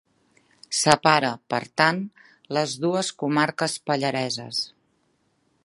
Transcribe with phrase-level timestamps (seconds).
[0.77, 1.99] Separa, per tant,
[2.57, 4.67] les dues comarques pallareses.